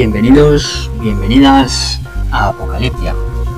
Bienvenidos, 0.00 0.90
bienvenidas 1.02 2.00
a 2.32 2.48
Apocaliptia, 2.48 3.14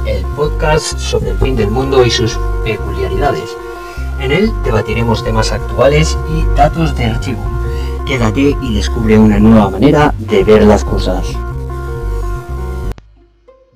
el 0.08 0.24
podcast 0.34 0.98
sobre 0.98 1.30
el 1.30 1.38
fin 1.38 1.54
del 1.54 1.70
mundo 1.70 2.04
y 2.04 2.10
sus 2.10 2.36
peculiaridades. 2.64 3.56
En 4.18 4.32
él 4.32 4.50
debatiremos 4.64 5.22
temas 5.22 5.52
actuales 5.52 6.18
y 6.34 6.56
datos 6.56 6.96
de 6.96 7.04
archivo. 7.04 7.40
Quédate 8.08 8.56
y 8.60 8.74
descubre 8.74 9.16
una 9.16 9.38
nueva 9.38 9.70
manera 9.70 10.12
de 10.18 10.42
ver 10.42 10.64
las 10.64 10.84
cosas. 10.84 11.24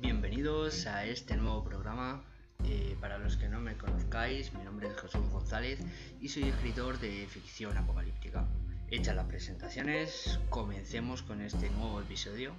Bienvenidos 0.01 0.87
a 0.87 1.05
este 1.05 1.37
nuevo 1.37 1.63
programa. 1.63 2.21
Eh, 2.65 2.97
para 2.99 3.17
los 3.17 3.37
que 3.37 3.47
no 3.47 3.61
me 3.61 3.77
conozcáis, 3.77 4.53
mi 4.53 4.65
nombre 4.65 4.89
es 4.89 4.97
Jesús 4.97 5.21
González 5.31 5.79
y 6.19 6.27
soy 6.27 6.49
escritor 6.49 6.99
de 6.99 7.27
ficción 7.29 7.77
apocalíptica. 7.77 8.45
Hechas 8.89 9.17
las 9.17 9.25
presentaciones, 9.25 10.39
comencemos 10.49 11.21
con 11.21 11.41
este 11.41 11.69
nuevo 11.71 11.99
episodio. 11.99 12.53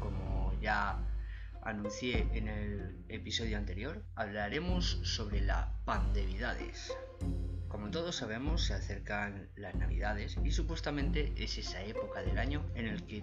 Como 0.00 0.58
ya 0.62 0.98
anuncié 1.60 2.26
en 2.32 2.48
el 2.48 3.04
episodio 3.10 3.58
anterior, 3.58 4.02
hablaremos 4.14 4.98
sobre 5.02 5.42
la 5.42 5.74
pandevidades. 5.84 6.96
Como 7.68 7.90
todos 7.90 8.16
sabemos, 8.16 8.64
se 8.64 8.72
acercan 8.72 9.50
las 9.56 9.74
navidades 9.74 10.38
y 10.42 10.52
supuestamente 10.52 11.34
es 11.36 11.58
esa 11.58 11.82
época 11.82 12.22
del 12.22 12.38
año 12.38 12.64
en 12.74 12.86
el 12.86 13.04
que 13.04 13.22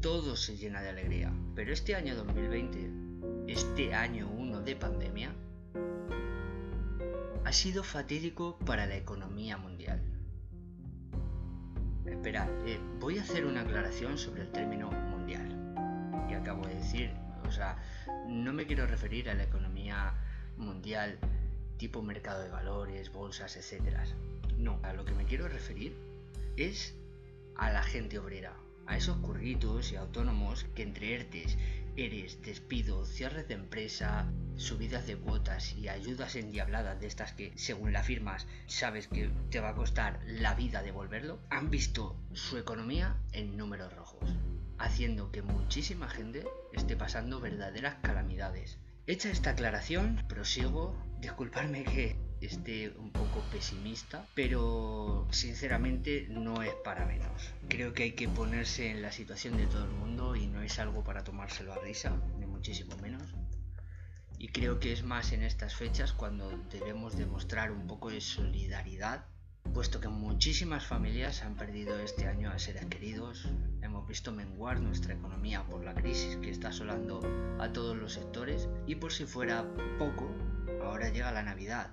todo 0.00 0.34
se 0.36 0.56
llena 0.56 0.80
de 0.80 0.88
alegría. 0.88 1.30
Pero 1.54 1.74
este 1.74 1.94
año 1.94 2.16
2020, 2.16 3.52
este 3.52 3.92
año 3.92 4.30
1 4.30 4.62
de 4.62 4.76
pandemia, 4.76 5.34
ha 7.44 7.52
sido 7.52 7.84
fatídico 7.84 8.58
para 8.60 8.86
la 8.86 8.96
economía 8.96 9.58
mundial. 9.58 10.02
Espera, 12.06 12.48
eh, 12.66 12.80
voy 12.98 13.18
a 13.18 13.22
hacer 13.22 13.46
una 13.46 13.62
aclaración 13.62 14.18
sobre 14.18 14.42
el 14.42 14.52
término 14.52 14.90
mundial 14.90 15.48
que 16.28 16.34
acabo 16.34 16.66
de 16.66 16.74
decir. 16.74 17.10
O 17.46 17.50
sea, 17.52 17.76
no 18.26 18.52
me 18.52 18.66
quiero 18.66 18.86
referir 18.86 19.30
a 19.30 19.34
la 19.34 19.44
economía 19.44 20.14
mundial 20.56 21.18
tipo 21.76 22.02
mercado 22.02 22.42
de 22.42 22.48
valores, 22.48 23.12
bolsas, 23.12 23.56
etc. 23.56 23.98
No, 24.58 24.78
a 24.82 24.92
lo 24.92 25.04
que 25.04 25.14
me 25.14 25.24
quiero 25.24 25.48
referir 25.48 25.96
es 26.56 26.94
a 27.56 27.72
la 27.72 27.82
gente 27.82 28.18
obrera, 28.18 28.54
a 28.86 28.96
esos 28.96 29.16
curritos 29.18 29.92
y 29.92 29.96
autónomos 29.96 30.64
que 30.74 30.82
entre 30.82 31.14
ERTES, 31.14 31.56
ERES, 31.96 32.40
despido, 32.40 33.04
cierres 33.04 33.48
de 33.48 33.54
empresa, 33.54 34.26
subidas 34.56 35.06
de 35.06 35.16
cuotas 35.16 35.74
y 35.74 35.88
ayudas 35.88 36.36
endiabladas 36.36 36.98
de 37.00 37.06
estas 37.06 37.32
que, 37.32 37.52
según 37.56 37.92
las 37.92 38.06
firmas, 38.06 38.46
sabes 38.66 39.08
que 39.08 39.30
te 39.50 39.60
va 39.60 39.70
a 39.70 39.74
costar 39.74 40.20
la 40.24 40.54
vida 40.54 40.82
devolverlo, 40.82 41.40
han 41.50 41.68
visto 41.68 42.16
su 42.32 42.56
economía 42.56 43.18
en 43.32 43.56
números 43.56 43.92
rojos, 43.94 44.30
haciendo 44.78 45.30
que 45.32 45.42
muchísima 45.42 46.08
gente 46.08 46.44
esté 46.72 46.96
pasando 46.96 47.40
verdaderas 47.40 47.96
calamidades. 48.02 48.78
Hecha 49.06 49.30
esta 49.30 49.50
aclaración, 49.50 50.24
prosigo, 50.28 50.96
disculparme 51.20 51.84
que 51.84 52.16
esté 52.46 52.90
un 52.98 53.12
poco 53.12 53.40
pesimista, 53.50 54.26
pero 54.34 55.26
sinceramente 55.30 56.26
no 56.28 56.62
es 56.62 56.74
para 56.84 57.06
menos. 57.06 57.52
Creo 57.68 57.92
que 57.92 58.04
hay 58.04 58.12
que 58.12 58.28
ponerse 58.28 58.90
en 58.90 59.02
la 59.02 59.12
situación 59.12 59.56
de 59.56 59.66
todo 59.66 59.84
el 59.84 59.90
mundo 59.90 60.34
y 60.36 60.46
no 60.46 60.62
es 60.62 60.78
algo 60.78 61.04
para 61.04 61.24
tomárselo 61.24 61.72
a 61.72 61.78
risa, 61.78 62.16
ni 62.38 62.46
muchísimo 62.46 62.96
menos. 62.98 63.22
Y 64.38 64.48
creo 64.48 64.80
que 64.80 64.92
es 64.92 65.04
más 65.04 65.32
en 65.32 65.42
estas 65.42 65.76
fechas 65.76 66.12
cuando 66.12 66.50
debemos 66.70 67.16
demostrar 67.16 67.70
un 67.70 67.86
poco 67.86 68.10
de 68.10 68.20
solidaridad, 68.20 69.26
puesto 69.72 70.00
que 70.00 70.08
muchísimas 70.08 70.84
familias 70.84 71.42
han 71.44 71.54
perdido 71.54 71.98
este 72.00 72.26
año 72.26 72.50
a 72.50 72.58
seres 72.58 72.86
queridos, 72.86 73.48
hemos 73.82 74.08
visto 74.08 74.32
menguar 74.32 74.80
nuestra 74.80 75.14
economía 75.14 75.64
por 75.64 75.84
la 75.84 75.94
crisis 75.94 76.36
que 76.38 76.50
está 76.50 76.68
asolando 76.68 77.20
a 77.60 77.72
todos 77.72 77.96
los 77.96 78.14
sectores 78.14 78.68
y 78.86 78.96
por 78.96 79.12
si 79.12 79.26
fuera 79.26 79.64
poco, 79.98 80.28
ahora 80.82 81.10
llega 81.10 81.30
la 81.30 81.44
Navidad 81.44 81.92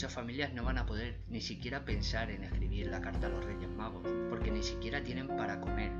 muchas 0.00 0.14
familias 0.14 0.54
no 0.54 0.64
van 0.64 0.78
a 0.78 0.86
poder 0.86 1.18
ni 1.28 1.42
siquiera 1.42 1.84
pensar 1.84 2.30
en 2.30 2.42
escribir 2.42 2.86
la 2.86 3.02
carta 3.02 3.26
a 3.26 3.28
los 3.28 3.44
Reyes 3.44 3.68
Magos, 3.68 4.08
porque 4.30 4.50
ni 4.50 4.62
siquiera 4.62 5.04
tienen 5.04 5.28
para 5.28 5.60
comer. 5.60 5.92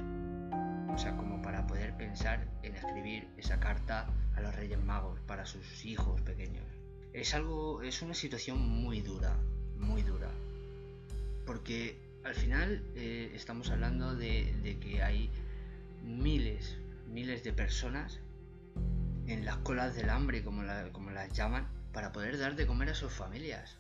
O 0.89 0.97
sea, 0.97 1.15
como 1.19 1.43
para 1.43 1.67
poder 1.67 1.95
pensar 1.99 2.49
en 2.63 2.75
escribir 2.77 3.29
esa 3.37 3.61
carta 3.61 4.07
a 4.37 4.41
los 4.41 4.55
Reyes 4.57 4.83
Magos 4.83 5.21
para 5.27 5.45
sus 5.45 5.85
hijos 5.85 6.19
pequeños. 6.23 6.65
Es 7.13 7.35
algo, 7.35 7.83
es 7.83 8.01
una 8.01 8.15
situación 8.15 8.67
muy 8.67 9.03
dura, 9.03 9.37
muy 9.77 10.01
dura. 10.01 10.31
Porque 11.45 11.99
al 12.25 12.35
final 12.35 12.83
eh, 12.97 13.31
estamos 13.35 13.69
hablando 13.69 14.17
de, 14.17 14.51
de 14.63 14.79
que 14.79 15.03
hay 15.03 15.29
miles, 16.07 16.79
miles 17.07 17.45
de 17.45 17.53
personas 17.53 18.19
en 19.27 19.45
las 19.45 19.59
colas 19.59 19.95
del 19.95 20.09
hambre, 20.09 20.43
como, 20.43 20.63
la- 20.63 20.91
como 20.91 21.11
las 21.11 21.31
llaman, 21.35 21.69
para 21.93 22.13
poder 22.13 22.39
dar 22.39 22.57
de 22.57 22.67
comer 22.67 22.91
a 22.91 22.95
sus 22.95 23.13
familias. 23.13 23.77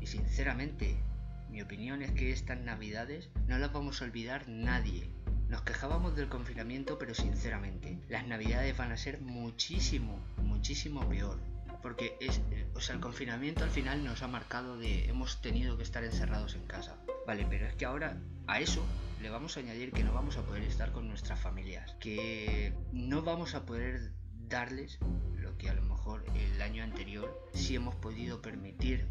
Y 0.00 0.06
sinceramente, 0.06 1.02
mi 1.50 1.62
opinión 1.62 2.02
es 2.02 2.12
que 2.12 2.32
estas 2.32 2.58
navidades 2.60 3.30
no 3.46 3.58
las 3.58 3.72
vamos 3.72 4.00
a 4.00 4.04
olvidar 4.04 4.48
nadie. 4.48 5.10
Nos 5.48 5.62
quejábamos 5.62 6.16
del 6.16 6.28
confinamiento, 6.28 6.98
pero 6.98 7.14
sinceramente, 7.14 7.98
las 8.08 8.26
navidades 8.26 8.76
van 8.76 8.92
a 8.92 8.96
ser 8.96 9.20
muchísimo, 9.20 10.18
muchísimo 10.38 11.08
peor. 11.08 11.38
Porque 11.82 12.16
es, 12.20 12.40
o 12.74 12.80
sea, 12.80 12.96
el 12.96 13.00
confinamiento 13.00 13.62
al 13.62 13.70
final 13.70 14.02
nos 14.02 14.22
ha 14.22 14.28
marcado 14.28 14.76
de 14.76 15.08
hemos 15.08 15.40
tenido 15.40 15.76
que 15.76 15.84
estar 15.84 16.02
encerrados 16.02 16.54
en 16.56 16.66
casa. 16.66 16.96
Vale, 17.26 17.46
pero 17.48 17.66
es 17.66 17.74
que 17.76 17.84
ahora 17.84 18.18
a 18.48 18.60
eso 18.60 18.84
le 19.22 19.30
vamos 19.30 19.56
a 19.56 19.60
añadir 19.60 19.92
que 19.92 20.04
no 20.04 20.12
vamos 20.12 20.36
a 20.36 20.42
poder 20.42 20.62
estar 20.62 20.92
con 20.92 21.08
nuestras 21.08 21.40
familias, 21.40 21.94
que 22.00 22.72
no 22.92 23.22
vamos 23.22 23.54
a 23.54 23.64
poder 23.64 24.12
darles 24.48 24.98
lo 25.36 25.56
que 25.58 25.68
a 25.68 25.74
lo 25.74 25.82
mejor 25.82 26.24
el 26.34 26.62
año 26.62 26.82
anterior 26.82 27.48
sí 27.52 27.76
hemos 27.76 27.94
podido 27.96 28.40
permitir 28.42 29.06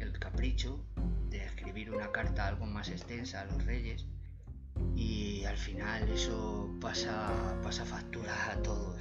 el 0.00 0.18
capricho 0.18 0.84
de 1.28 1.44
escribir 1.44 1.90
una 1.90 2.10
carta 2.10 2.46
algo 2.46 2.66
más 2.66 2.88
extensa 2.88 3.42
a 3.42 3.44
los 3.44 3.64
reyes 3.64 4.06
y 4.96 5.44
al 5.44 5.56
final 5.56 6.08
eso 6.08 6.70
pasa, 6.80 7.58
pasa 7.62 7.84
factura 7.84 8.50
a 8.50 8.62
todos. 8.62 9.00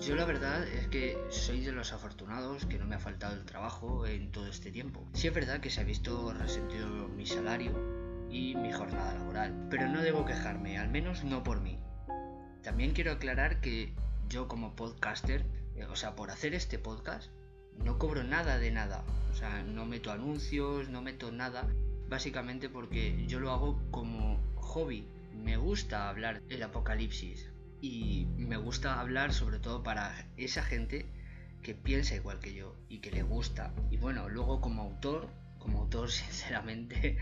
Yo 0.00 0.16
la 0.16 0.24
verdad 0.24 0.66
es 0.66 0.88
que 0.88 1.18
soy 1.28 1.60
de 1.60 1.72
los 1.72 1.92
afortunados 1.92 2.66
que 2.66 2.78
no 2.78 2.86
me 2.86 2.96
ha 2.96 3.00
faltado 3.00 3.34
el 3.34 3.44
trabajo 3.44 4.06
en 4.06 4.30
todo 4.30 4.46
este 4.46 4.70
tiempo. 4.70 5.06
Sí 5.12 5.28
es 5.28 5.34
verdad 5.34 5.60
que 5.60 5.70
se 5.70 5.80
ha 5.80 5.84
visto 5.84 6.32
resentido 6.32 7.08
mi 7.08 7.26
salario 7.26 7.72
y 8.30 8.54
mi 8.54 8.72
jornada 8.72 9.14
laboral, 9.14 9.66
pero 9.70 9.88
no 9.88 10.02
debo 10.02 10.24
quejarme, 10.24 10.78
al 10.78 10.88
menos 10.88 11.24
no 11.24 11.42
por 11.42 11.60
mí. 11.60 11.78
También 12.62 12.92
quiero 12.92 13.12
aclarar 13.12 13.60
que 13.60 13.94
yo 14.28 14.48
como 14.48 14.74
podcaster, 14.76 15.44
eh, 15.76 15.84
o 15.84 15.96
sea, 15.96 16.14
por 16.14 16.30
hacer 16.30 16.54
este 16.54 16.78
podcast, 16.78 17.30
no 17.84 17.98
cobro 17.98 18.24
nada 18.24 18.58
de 18.58 18.70
nada. 18.70 19.04
O 19.30 19.34
sea, 19.34 19.62
no 19.62 19.86
meto 19.86 20.10
anuncios, 20.10 20.88
no 20.88 21.02
meto 21.02 21.30
nada. 21.32 21.68
Básicamente 22.08 22.68
porque 22.68 23.24
yo 23.26 23.40
lo 23.40 23.50
hago 23.50 23.80
como 23.90 24.40
hobby. 24.56 25.06
Me 25.34 25.56
gusta 25.56 26.08
hablar 26.08 26.42
del 26.42 26.62
apocalipsis. 26.62 27.50
Y 27.80 28.26
me 28.36 28.56
gusta 28.56 29.00
hablar 29.00 29.32
sobre 29.32 29.60
todo 29.60 29.82
para 29.82 30.26
esa 30.36 30.62
gente 30.62 31.06
que 31.62 31.74
piensa 31.74 32.16
igual 32.16 32.40
que 32.40 32.54
yo 32.54 32.74
y 32.88 32.98
que 32.98 33.10
le 33.10 33.22
gusta. 33.22 33.72
Y 33.90 33.96
bueno, 33.98 34.28
luego 34.28 34.60
como 34.60 34.82
autor, 34.82 35.28
como 35.58 35.80
autor 35.80 36.10
sinceramente, 36.10 37.18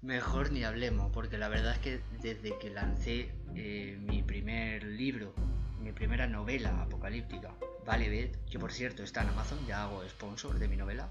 mejor 0.00 0.52
ni 0.52 0.64
hablemos. 0.64 1.10
Porque 1.12 1.38
la 1.38 1.48
verdad 1.48 1.72
es 1.72 1.78
que 1.78 2.00
desde 2.22 2.58
que 2.58 2.70
lancé 2.70 3.32
eh, 3.56 3.98
mi 4.00 4.22
primer 4.22 4.84
libro, 4.84 5.34
mi 5.82 5.92
primera 5.92 6.26
novela 6.26 6.82
apocalíptica, 6.82 7.54
Vale 7.84 8.08
Bed, 8.08 8.36
que 8.50 8.58
por 8.58 8.72
cierto 8.72 9.02
está 9.02 9.22
en 9.22 9.28
Amazon, 9.30 9.58
ya 9.66 9.82
hago 9.82 10.02
sponsor 10.08 10.58
de 10.58 10.68
mi 10.68 10.76
novela. 10.76 11.08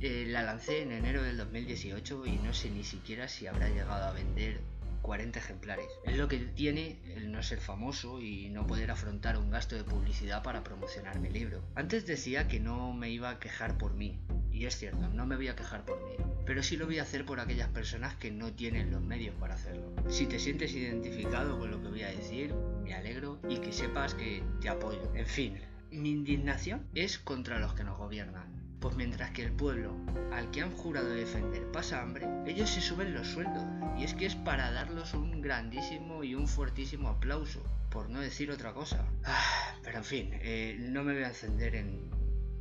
eh, 0.00 0.26
la 0.28 0.42
lancé 0.42 0.82
en 0.82 0.92
enero 0.92 1.22
del 1.22 1.36
2018 1.36 2.26
y 2.26 2.36
no 2.36 2.54
sé 2.54 2.70
ni 2.70 2.84
siquiera 2.84 3.26
si 3.28 3.46
habrá 3.48 3.68
llegado 3.68 4.04
a 4.04 4.12
vender 4.12 4.60
40 5.02 5.38
ejemplares. 5.38 5.86
Es 6.04 6.16
lo 6.16 6.28
que 6.28 6.38
tiene 6.38 7.00
el 7.16 7.32
no 7.32 7.42
ser 7.42 7.60
famoso 7.60 8.20
y 8.20 8.48
no 8.50 8.66
poder 8.66 8.90
afrontar 8.90 9.36
un 9.38 9.50
gasto 9.50 9.74
de 9.76 9.84
publicidad 9.84 10.42
para 10.42 10.62
promocionar 10.62 11.18
mi 11.18 11.30
libro. 11.30 11.62
Antes 11.74 12.06
decía 12.06 12.46
que 12.46 12.60
no 12.60 12.92
me 12.92 13.10
iba 13.10 13.30
a 13.30 13.38
quejar 13.40 13.76
por 13.78 13.94
mí, 13.94 14.20
y 14.58 14.66
es 14.66 14.76
cierto, 14.76 15.08
no 15.10 15.24
me 15.24 15.36
voy 15.36 15.46
a 15.46 15.54
quejar 15.54 15.84
por 15.84 16.04
mí, 16.04 16.16
pero 16.44 16.64
sí 16.64 16.76
lo 16.76 16.86
voy 16.86 16.98
a 16.98 17.02
hacer 17.02 17.24
por 17.24 17.38
aquellas 17.38 17.68
personas 17.68 18.16
que 18.16 18.32
no 18.32 18.52
tienen 18.52 18.90
los 18.90 19.00
medios 19.00 19.36
para 19.36 19.54
hacerlo. 19.54 19.92
Si 20.08 20.26
te 20.26 20.40
sientes 20.40 20.74
identificado 20.74 21.60
con 21.60 21.70
lo 21.70 21.80
que 21.80 21.86
voy 21.86 22.02
a 22.02 22.08
decir, 22.08 22.52
me 22.82 22.92
alegro 22.92 23.38
y 23.48 23.58
que 23.58 23.72
sepas 23.72 24.14
que 24.14 24.42
te 24.60 24.68
apoyo. 24.68 25.14
En 25.14 25.26
fin, 25.26 25.60
mi 25.92 26.10
indignación 26.10 26.88
es 26.96 27.20
contra 27.20 27.60
los 27.60 27.74
que 27.74 27.84
nos 27.84 27.98
gobiernan. 27.98 28.48
Pues 28.80 28.96
mientras 28.96 29.30
que 29.30 29.44
el 29.44 29.52
pueblo 29.52 29.94
al 30.32 30.50
que 30.50 30.62
han 30.62 30.72
jurado 30.72 31.08
defender 31.10 31.70
pasa 31.70 32.02
hambre, 32.02 32.26
ellos 32.44 32.68
se 32.68 32.80
suben 32.80 33.14
los 33.14 33.28
sueldos. 33.28 33.62
Y 33.96 34.02
es 34.02 34.14
que 34.14 34.26
es 34.26 34.34
para 34.34 34.72
darlos 34.72 35.14
un 35.14 35.40
grandísimo 35.40 36.24
y 36.24 36.34
un 36.34 36.48
fuertísimo 36.48 37.10
aplauso, 37.10 37.62
por 37.90 38.10
no 38.10 38.20
decir 38.20 38.50
otra 38.50 38.72
cosa. 38.72 39.06
Ah, 39.24 39.76
pero 39.84 39.98
en 39.98 40.04
fin, 40.04 40.30
eh, 40.32 40.76
no 40.80 41.04
me 41.04 41.12
voy 41.14 41.22
a 41.22 41.28
encender 41.28 41.76
en, 41.76 42.10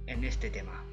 en 0.06 0.24
este 0.24 0.52
tema. 0.52 0.84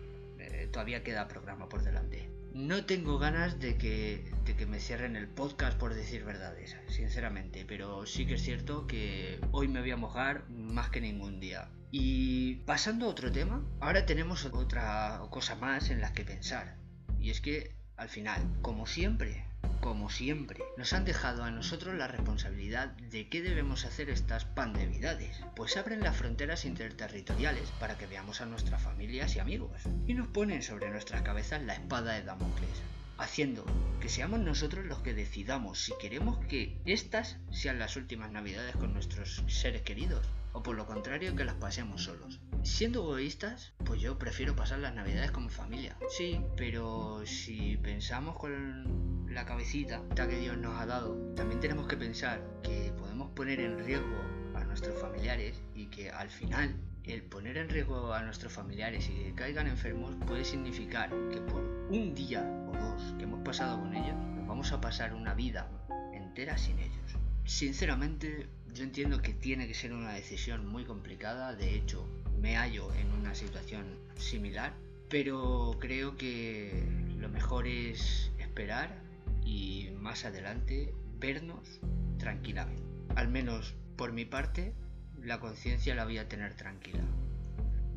Todavía 0.75 1.05
queda 1.05 1.29
programa 1.29 1.69
por 1.69 1.85
delante. 1.85 2.29
No 2.53 2.85
tengo 2.85 3.21
ganas 3.21 3.61
de 3.61 3.79
que, 3.79 4.29
de 4.45 4.57
que 4.57 4.67
me 4.67 4.81
cierren 4.81 5.15
el 5.15 5.29
podcast 5.29 5.79
por 5.79 5.95
decir 5.95 6.25
verdades, 6.25 6.77
sinceramente, 6.89 7.65
pero 7.65 8.07
sí 8.07 8.27
que 8.27 8.35
es 8.35 8.43
cierto 8.43 8.89
que 8.89 9.39
hoy 9.53 9.69
me 9.69 9.79
voy 9.79 9.93
a 9.93 9.97
mojar 9.97 10.51
más 10.51 10.91
que 10.91 11.01
ningún 11.01 11.39
día. 11.39 11.71
Y 11.93 12.57
pasando 12.67 13.07
a 13.07 13.11
otro 13.11 13.31
tema, 13.31 13.65
ahora 13.79 14.05
tenemos 14.05 14.47
otra 14.47 15.23
cosa 15.31 15.55
más 15.55 15.91
en 15.91 16.01
la 16.01 16.13
que 16.13 16.25
pensar. 16.25 16.77
Y 17.21 17.31
es 17.31 17.41
que, 17.41 17.77
al 17.97 18.09
final, 18.09 18.43
como 18.61 18.87
siempre, 18.87 19.47
como 19.85 20.09
siempre, 20.09 20.65
nos 20.79 20.95
han 20.95 21.05
dejado 21.05 21.45
a 21.45 21.51
nosotros 21.51 21.95
la 21.95 22.09
responsabilidad 22.09 22.89
de 23.11 23.29
qué 23.29 23.43
debemos 23.43 23.85
hacer 23.85 24.09
estas 24.09 24.47
pandemidades, 24.47 25.43
pues 25.55 25.77
abren 25.77 26.01
las 26.01 26.17
fronteras 26.17 26.65
interterritoriales 26.65 27.71
para 27.79 27.99
que 27.99 28.07
veamos 28.07 28.41
a 28.41 28.47
nuestras 28.47 28.81
familias 28.81 29.37
y 29.37 29.41
amigos, 29.41 29.73
y 30.07 30.15
nos 30.15 30.29
ponen 30.29 30.63
sobre 30.63 30.89
nuestras 30.89 31.21
cabezas 31.21 31.63
la 31.65 31.75
espada 31.75 32.15
de 32.15 32.23
Damocles, 32.23 32.81
haciendo 33.19 33.67
que 34.01 34.09
seamos 34.09 34.41
nosotros 34.41 34.87
los 34.87 35.01
que 35.01 35.13
decidamos 35.13 35.85
si 35.85 35.93
queremos 36.01 36.43
que 36.47 36.79
estas 36.87 37.37
sean 37.51 37.79
las 37.79 37.97
últimas 37.97 38.33
navidades 38.33 38.77
con 38.77 38.95
nuestros 38.95 39.45
seres 39.49 39.83
queridos, 39.83 40.27
o 40.55 40.63
por 40.63 40.77
lo 40.77 40.87
contrario 40.87 41.37
que 41.37 41.45
las 41.45 41.57
pasemos 41.57 42.05
solos. 42.05 42.41
Siendo 42.65 43.01
egoístas, 43.01 43.75
pues 43.85 44.01
yo 44.01 44.19
prefiero 44.19 44.57
pasar 44.57 44.79
las 44.79 44.95
navidades 44.95 45.31
con 45.31 45.45
mi 45.45 45.51
familia. 45.51 45.99
Sí, 46.09 46.41
pero 46.57 47.21
si 47.27 47.77
pensamos 47.77 48.39
con 48.39 49.27
la 49.29 49.45
cabecita 49.45 50.03
que 50.15 50.39
Dios 50.39 50.57
nos 50.57 50.81
ha 50.81 50.87
dado, 50.87 51.15
también 51.37 51.61
tenemos 51.61 51.87
que 51.87 51.99
pensar 51.99 52.43
que 52.63 52.91
podemos 52.97 53.31
poner 53.33 53.61
en 53.61 53.79
riesgo 53.85 54.17
a 54.55 54.65
nuestros 54.65 54.99
familiares 54.99 55.61
y 55.75 55.89
que 55.89 56.11
al 56.11 56.31
final 56.31 56.75
el 57.05 57.23
poner 57.23 57.59
en 57.59 57.69
riesgo 57.69 58.15
a 58.15 58.23
nuestros 58.23 58.55
familiares 58.55 59.11
y 59.11 59.25
que 59.25 59.35
caigan 59.35 59.67
enfermos 59.67 60.17
puede 60.27 60.47
significar 60.47 61.11
que 61.31 61.43
por 61.43 61.63
un 61.91 62.15
día 62.15 62.43
o 62.67 62.73
dos 62.73 63.15
que 63.19 63.25
hemos 63.25 63.45
pasado 63.45 63.79
con 63.79 63.95
ellos, 63.95 64.17
nos 64.17 64.47
vamos 64.47 64.73
a 64.73 64.81
pasar 64.81 65.13
una 65.13 65.35
vida 65.35 65.69
entera 66.15 66.57
sin 66.57 66.79
ellos. 66.79 67.19
Sinceramente, 67.45 68.49
yo 68.73 68.85
entiendo 68.85 69.21
que 69.21 69.35
tiene 69.35 69.69
que 69.69 69.75
ser 69.75 69.93
una 69.93 70.15
decisión 70.15 70.67
muy 70.67 70.85
complicada, 70.87 71.55
de 71.55 71.75
hecho, 71.75 72.09
me 72.45 72.59
hallo 72.59 72.93
en 72.97 73.11
una 73.13 73.35
situación 73.35 73.87
similar, 74.17 74.75
pero 75.09 75.79
creo 75.81 76.19
que 76.19 76.87
lo 77.17 77.31
mejor 77.31 77.67
es 77.67 78.31
esperar 78.39 79.01
y 79.47 79.89
más 79.99 80.27
adelante 80.27 80.93
vernos 81.19 81.81
tranquilamente. 82.19 82.83
Al 83.17 83.29
menos 83.29 83.75
por 83.97 84.13
mi 84.13 84.27
parte, 84.27 84.75
la 85.23 85.41
conciencia 85.41 85.95
la 85.95 86.05
voy 86.05 86.19
a 86.19 86.29
tener 86.29 86.53
tranquila. 86.55 87.03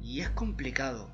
Y 0.01 0.21
es 0.21 0.29
complicado, 0.29 1.11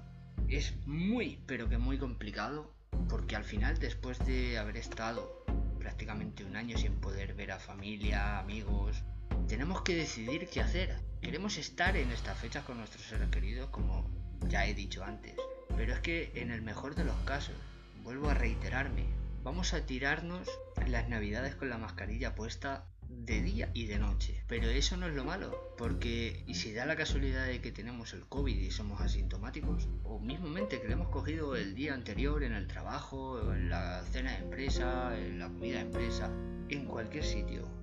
es 0.47 0.75
muy, 0.85 1.39
pero 1.47 1.67
que 1.69 1.79
muy 1.79 1.97
complicado, 1.97 2.71
porque 3.09 3.35
al 3.35 3.45
final, 3.45 3.79
después 3.79 4.19
de 4.27 4.59
haber 4.59 4.77
estado 4.77 5.43
prácticamente 5.79 6.45
un 6.45 6.55
año 6.55 6.77
sin 6.77 6.93
poder 7.01 7.33
ver 7.33 7.51
a 7.51 7.57
familia, 7.57 8.37
amigos, 8.37 9.03
tenemos 9.47 9.81
que 9.81 9.95
decidir 9.95 10.47
qué 10.47 10.61
hacer. 10.61 10.97
Queremos 11.21 11.57
estar 11.57 11.95
en 11.97 12.11
estas 12.11 12.37
fechas 12.37 12.63
con 12.63 12.77
nuestros 12.77 13.05
seres 13.05 13.29
queridos, 13.29 13.69
como 13.69 14.09
ya 14.47 14.65
he 14.65 14.73
dicho 14.73 15.03
antes. 15.03 15.35
Pero 15.75 15.93
es 15.93 15.99
que 15.99 16.31
en 16.35 16.51
el 16.51 16.61
mejor 16.61 16.95
de 16.95 17.05
los 17.05 17.15
casos, 17.21 17.55
vuelvo 18.03 18.29
a 18.29 18.33
reiterarme, 18.33 19.05
vamos 19.43 19.73
a 19.73 19.85
tirarnos 19.85 20.47
las 20.87 21.09
navidades 21.09 21.55
con 21.55 21.69
la 21.69 21.77
mascarilla 21.77 22.35
puesta 22.35 22.85
de 23.07 23.41
día 23.41 23.69
y 23.73 23.85
de 23.85 23.99
noche. 23.99 24.43
Pero 24.47 24.69
eso 24.69 24.97
no 24.97 25.07
es 25.07 25.13
lo 25.13 25.23
malo, 25.23 25.75
porque 25.77 26.43
y 26.47 26.55
si 26.55 26.73
da 26.73 26.85
la 26.85 26.95
casualidad 26.95 27.45
de 27.45 27.61
que 27.61 27.71
tenemos 27.71 28.13
el 28.13 28.25
COVID 28.27 28.57
y 28.57 28.71
somos 28.71 29.01
asintomáticos, 29.01 29.87
o 30.03 30.19
mismamente 30.19 30.81
que 30.81 30.87
lo 30.87 30.93
hemos 30.93 31.09
cogido 31.09 31.55
el 31.55 31.75
día 31.75 31.93
anterior 31.93 32.43
en 32.43 32.53
el 32.53 32.67
trabajo, 32.67 33.53
en 33.53 33.69
la 33.69 34.03
cena 34.11 34.31
de 34.31 34.43
empresa, 34.43 35.17
en 35.17 35.39
la 35.39 35.47
comida 35.47 35.75
de 35.75 35.85
empresa, 35.85 36.31
en 36.69 36.85
cualquier 36.85 37.23
sitio, 37.23 37.82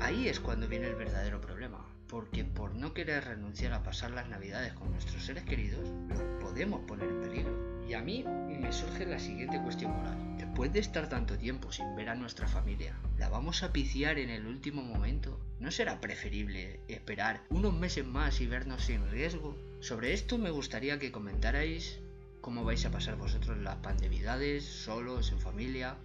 Ahí 0.00 0.28
es 0.28 0.40
cuando 0.40 0.68
viene 0.68 0.86
el 0.86 0.94
verdadero 0.94 1.40
problema, 1.40 1.84
porque 2.08 2.44
por 2.44 2.74
no 2.74 2.94
querer 2.94 3.24
renunciar 3.24 3.72
a 3.72 3.82
pasar 3.82 4.12
las 4.12 4.28
navidades 4.28 4.72
con 4.74 4.92
nuestros 4.92 5.24
seres 5.24 5.44
queridos, 5.44 5.88
los 6.08 6.20
podemos 6.40 6.80
poner 6.86 7.08
en 7.08 7.20
peligro. 7.22 7.76
Y 7.88 7.94
a 7.94 8.02
mí 8.02 8.24
me 8.24 8.72
surge 8.72 9.06
la 9.06 9.18
siguiente 9.18 9.60
cuestión 9.62 9.92
moral. 9.92 10.16
Después 10.36 10.72
de 10.72 10.80
estar 10.80 11.08
tanto 11.08 11.36
tiempo 11.38 11.72
sin 11.72 11.96
ver 11.96 12.08
a 12.08 12.14
nuestra 12.14 12.46
familia, 12.46 12.96
¿la 13.18 13.28
vamos 13.28 13.62
a 13.62 13.72
piciar 13.72 14.18
en 14.18 14.30
el 14.30 14.46
último 14.46 14.82
momento? 14.82 15.40
¿No 15.60 15.70
será 15.70 16.00
preferible 16.00 16.80
esperar 16.88 17.42
unos 17.50 17.74
meses 17.74 18.06
más 18.06 18.40
y 18.40 18.46
vernos 18.46 18.84
sin 18.84 19.10
riesgo? 19.10 19.56
Sobre 19.80 20.12
esto 20.12 20.38
me 20.38 20.50
gustaría 20.50 20.98
que 20.98 21.12
comentarais 21.12 21.98
cómo 22.40 22.64
vais 22.64 22.84
a 22.86 22.90
pasar 22.90 23.16
vosotros 23.16 23.58
las 23.58 23.76
pandemidades, 23.76 24.64
solos, 24.64 25.32
en 25.32 25.40
familia, 25.40 25.96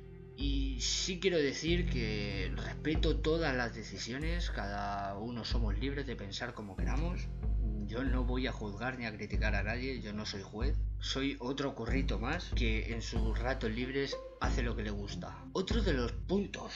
y 0.41 0.81
sí 0.81 1.19
quiero 1.19 1.37
decir 1.37 1.87
que 1.87 2.51
respeto 2.55 3.17
todas 3.17 3.55
las 3.55 3.75
decisiones, 3.75 4.49
cada 4.49 5.15
uno 5.15 5.45
somos 5.45 5.77
libres 5.77 6.07
de 6.07 6.15
pensar 6.15 6.55
como 6.55 6.75
queramos. 6.75 7.21
Yo 7.85 8.03
no 8.03 8.23
voy 8.23 8.47
a 8.47 8.51
juzgar 8.51 8.97
ni 8.97 9.05
a 9.05 9.15
criticar 9.15 9.53
a 9.53 9.61
nadie, 9.61 10.01
yo 10.01 10.13
no 10.13 10.25
soy 10.25 10.41
juez. 10.41 10.75
Soy 10.99 11.37
otro 11.39 11.75
currito 11.75 12.17
más 12.17 12.51
que 12.55 12.91
en 12.93 13.03
sus 13.03 13.37
ratos 13.37 13.69
libres 13.69 14.17
hace 14.39 14.63
lo 14.63 14.75
que 14.75 14.83
le 14.83 14.89
gusta. 14.89 15.37
Otro 15.53 15.83
de 15.83 15.93
los 15.93 16.11
puntos 16.11 16.73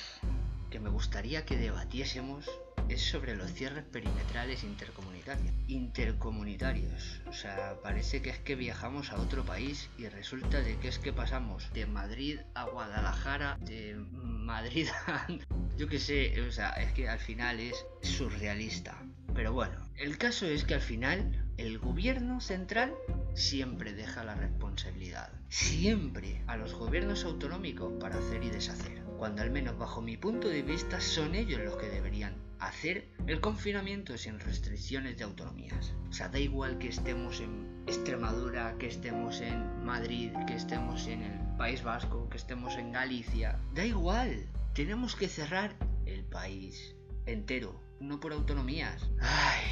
que 0.69 0.79
me 0.79 0.89
gustaría 0.89 1.45
que 1.45 1.57
debatiésemos 1.57 2.45
es 2.89 3.01
sobre 3.01 3.35
los 3.35 3.51
cierres 3.51 3.83
perimetrales 3.83 4.63
intercomunitarios. 4.63 5.53
Intercomunitarios. 5.67 7.21
O 7.27 7.33
sea, 7.33 7.79
parece 7.81 8.21
que 8.21 8.29
es 8.29 8.39
que 8.39 8.55
viajamos 8.55 9.11
a 9.11 9.19
otro 9.19 9.43
país 9.43 9.89
y 9.97 10.07
resulta 10.07 10.61
de 10.61 10.77
que 10.77 10.87
es 10.87 10.99
que 10.99 11.13
pasamos 11.13 11.71
de 11.73 11.85
Madrid 11.85 12.39
a 12.53 12.65
Guadalajara, 12.65 13.57
de 13.61 13.95
Madrid 13.95 14.87
a... 15.07 15.27
Yo 15.77 15.87
qué 15.87 15.99
sé, 15.99 16.41
o 16.41 16.51
sea, 16.51 16.69
es 16.71 16.93
que 16.93 17.09
al 17.09 17.19
final 17.19 17.59
es 17.59 17.85
surrealista. 18.01 18.97
Pero 19.33 19.51
bueno, 19.51 19.77
el 19.97 20.17
caso 20.17 20.45
es 20.45 20.63
que 20.63 20.75
al 20.75 20.81
final 20.81 21.45
el 21.57 21.77
gobierno 21.79 22.39
central 22.39 22.93
siempre 23.33 23.93
deja 23.93 24.23
la 24.23 24.35
responsabilidad, 24.35 25.31
siempre 25.49 26.41
a 26.47 26.55
los 26.55 26.73
gobiernos 26.73 27.25
autonómicos 27.25 27.93
para 27.99 28.17
hacer 28.17 28.43
y 28.43 28.49
deshacer, 28.49 29.04
cuando 29.17 29.41
al 29.41 29.51
menos 29.51 29.77
bajo 29.77 30.01
mi 30.01 30.17
punto 30.17 30.47
de 30.47 30.61
vista 30.61 30.99
son 30.99 31.35
ellos 31.35 31.61
los 31.61 31.75
que 31.77 31.89
deberían 31.89 32.35
hacer 32.59 33.07
el 33.27 33.41
confinamiento 33.41 34.17
sin 34.17 34.39
restricciones 34.39 35.17
de 35.17 35.23
autonomías. 35.23 35.93
O 36.09 36.13
sea, 36.13 36.29
da 36.29 36.39
igual 36.39 36.77
que 36.77 36.89
estemos 36.89 37.39
en 37.39 37.83
Extremadura, 37.87 38.75
que 38.77 38.87
estemos 38.87 39.41
en 39.41 39.83
Madrid, 39.85 40.31
que 40.47 40.55
estemos 40.55 41.07
en 41.07 41.21
el 41.21 41.57
País 41.57 41.83
Vasco, 41.83 42.29
que 42.29 42.37
estemos 42.37 42.75
en 42.75 42.91
Galicia. 42.91 43.59
Da 43.73 43.85
igual. 43.85 44.47
Tenemos 44.73 45.15
que 45.15 45.27
cerrar 45.27 45.75
el 46.05 46.23
país 46.23 46.95
entero, 47.25 47.79
no 47.99 48.19
por 48.19 48.33
autonomías. 48.33 49.09
Ay, 49.19 49.63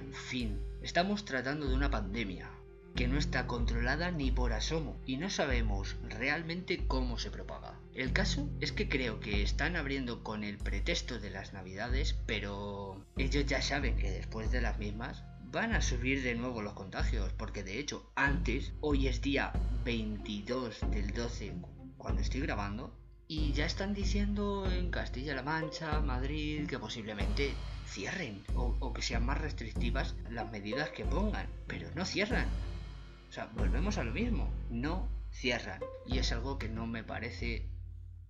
en 0.00 0.12
fin, 0.12 0.60
estamos 0.82 1.24
tratando 1.24 1.68
de 1.68 1.74
una 1.74 1.90
pandemia 1.90 2.50
que 2.94 3.08
no 3.08 3.18
está 3.18 3.46
controlada 3.46 4.10
ni 4.10 4.30
por 4.30 4.52
asomo 4.52 5.00
y 5.06 5.16
no 5.16 5.30
sabemos 5.30 5.96
realmente 6.08 6.86
cómo 6.86 7.18
se 7.18 7.30
propaga. 7.30 7.81
El 7.94 8.14
caso 8.14 8.48
es 8.60 8.72
que 8.72 8.88
creo 8.88 9.20
que 9.20 9.42
están 9.42 9.76
abriendo 9.76 10.24
con 10.24 10.44
el 10.44 10.56
pretexto 10.56 11.20
de 11.20 11.28
las 11.28 11.52
navidades, 11.52 12.14
pero 12.26 13.04
ellos 13.18 13.44
ya 13.44 13.60
saben 13.60 13.96
que 13.96 14.10
después 14.10 14.50
de 14.50 14.62
las 14.62 14.78
mismas 14.78 15.24
van 15.50 15.74
a 15.74 15.82
subir 15.82 16.22
de 16.22 16.34
nuevo 16.34 16.62
los 16.62 16.72
contagios, 16.72 17.34
porque 17.34 17.62
de 17.62 17.78
hecho 17.78 18.10
antes, 18.14 18.72
hoy 18.80 19.08
es 19.08 19.20
día 19.20 19.52
22 19.84 20.80
del 20.90 21.12
12 21.12 21.52
cuando 21.98 22.22
estoy 22.22 22.40
grabando, 22.40 22.96
y 23.28 23.52
ya 23.52 23.66
están 23.66 23.92
diciendo 23.92 24.70
en 24.70 24.90
Castilla-La 24.90 25.42
Mancha, 25.42 26.00
Madrid, 26.00 26.66
que 26.66 26.78
posiblemente 26.78 27.52
cierren 27.86 28.42
o, 28.54 28.74
o, 28.80 28.92
que 28.94 29.02
sean 29.02 29.26
más 29.26 29.38
restrictivas 29.38 30.14
las 30.30 30.50
medidas 30.50 30.88
que 30.90 31.04
pongan, 31.04 31.46
pero 31.66 31.88
no 31.94 32.06
cierran. 32.06 32.46
O 33.28 33.32
sea, 33.32 33.46
volvemos 33.54 33.98
a 33.98 34.04
lo 34.04 34.12
mismo, 34.12 34.50
no 34.70 35.08
cierran. 35.30 35.80
Y 36.06 36.18
es 36.18 36.32
algo 36.32 36.58
que 36.58 36.68
no 36.68 36.86
me 36.86 37.04
parece 37.04 37.71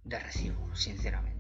de 0.05 0.19
recibo, 0.19 0.75
sinceramente. 0.75 1.33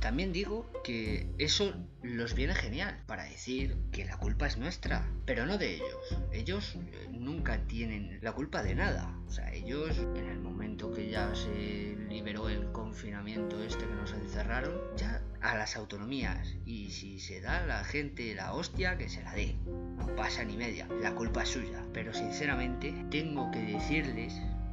También 0.00 0.32
digo 0.32 0.66
que 0.82 1.26
eso 1.36 1.74
los 2.02 2.34
viene 2.34 2.54
genial 2.54 3.02
para 3.06 3.24
decir 3.24 3.76
que 3.92 4.06
la 4.06 4.16
culpa 4.16 4.46
es 4.46 4.56
nuestra, 4.56 5.06
pero 5.26 5.44
no 5.44 5.58
de 5.58 5.74
ellos. 5.74 6.18
Ellos 6.32 6.76
eh, 6.76 7.08
nunca 7.10 7.66
tienen 7.66 8.18
la 8.22 8.32
culpa 8.32 8.62
de 8.62 8.74
nada. 8.74 9.14
O 9.26 9.30
sea, 9.30 9.52
ellos 9.52 9.98
en 10.16 10.26
el 10.26 10.40
momento 10.40 10.90
que 10.90 11.10
ya 11.10 11.34
se 11.34 11.96
liberó 12.08 12.48
el 12.48 12.72
confinamiento 12.72 13.62
este 13.62 13.84
que 13.84 13.94
nos 13.94 14.12
encerraron, 14.12 14.80
ya 14.96 15.22
a 15.42 15.54
las 15.54 15.76
autonomías. 15.76 16.54
Y 16.64 16.90
si 16.92 17.20
se 17.20 17.42
da 17.42 17.66
la 17.66 17.84
gente 17.84 18.34
la 18.34 18.54
hostia, 18.54 18.96
que 18.96 19.10
se 19.10 19.22
la 19.22 19.34
dé. 19.34 19.54
No 19.66 20.16
pasa 20.16 20.44
ni 20.44 20.56
media. 20.56 20.88
La 21.02 21.14
culpa 21.14 21.42
es 21.42 21.50
suya. 21.50 21.84
Pero 21.92 22.14
sinceramente 22.14 23.04
tengo 23.10 23.50
que 23.50 23.60
decirles, 23.60 24.32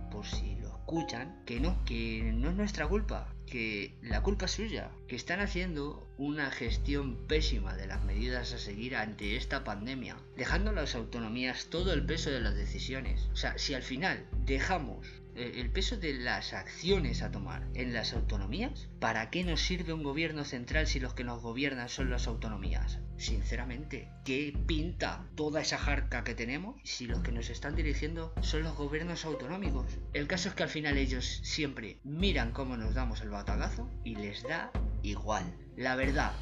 por 0.09 0.25
si 0.25 0.55
lo 0.55 0.69
escuchan, 0.69 1.43
que 1.45 1.59
no, 1.59 1.83
que 1.83 2.31
no 2.33 2.49
es 2.49 2.55
nuestra 2.55 2.87
culpa 2.87 3.33
que 3.47 3.93
la 4.01 4.21
culpa 4.21 4.45
es 4.45 4.51
suya, 4.51 4.91
que 5.07 5.15
están 5.15 5.39
haciendo 5.39 6.07
una 6.17 6.51
gestión 6.51 7.15
pésima 7.27 7.75
de 7.75 7.87
las 7.87 8.03
medidas 8.03 8.53
a 8.53 8.57
seguir 8.57 8.95
ante 8.95 9.35
esta 9.35 9.63
pandemia, 9.63 10.17
dejando 10.35 10.71
a 10.71 10.73
las 10.73 10.95
autonomías 10.95 11.67
todo 11.67 11.93
el 11.93 12.05
peso 12.05 12.29
de 12.29 12.41
las 12.41 12.55
decisiones. 12.55 13.29
O 13.31 13.35
sea, 13.35 13.57
si 13.57 13.73
al 13.73 13.83
final 13.83 14.25
dejamos 14.45 15.07
el 15.37 15.69
peso 15.69 15.97
de 15.97 16.13
las 16.13 16.53
acciones 16.53 17.21
a 17.21 17.31
tomar 17.31 17.67
en 17.75 17.93
las 17.93 18.13
autonomías, 18.13 18.89
¿para 18.99 19.29
qué 19.29 19.43
nos 19.43 19.61
sirve 19.61 19.93
un 19.93 20.03
gobierno 20.03 20.43
central 20.43 20.87
si 20.87 20.99
los 20.99 21.13
que 21.13 21.23
nos 21.23 21.41
gobiernan 21.41 21.89
son 21.89 22.09
las 22.09 22.27
autonomías? 22.27 22.99
Sinceramente, 23.17 24.09
¿qué 24.25 24.57
pinta 24.65 25.27
toda 25.35 25.61
esa 25.61 25.77
jarca 25.77 26.23
que 26.23 26.35
tenemos 26.35 26.75
si 26.83 27.05
los 27.05 27.21
que 27.21 27.31
nos 27.31 27.49
están 27.49 27.75
dirigiendo 27.75 28.33
son 28.41 28.63
los 28.63 28.75
gobiernos 28.75 29.25
autonómicos? 29.25 29.85
El 30.13 30.27
caso 30.27 30.49
es 30.49 30.55
que 30.55 30.63
al 30.63 30.69
final 30.69 30.97
ellos 30.97 31.39
siempre 31.43 31.99
miran 32.03 32.51
cómo 32.51 32.77
nos 32.77 32.95
damos 32.95 33.21
el 33.21 33.29
batagazo 33.29 33.89
y 34.03 34.15
les 34.15 34.43
da 34.43 34.71
igual. 35.03 35.43
La 35.75 35.95
verdad, 35.95 36.33